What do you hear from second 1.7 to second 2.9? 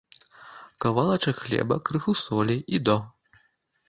крыху солі, і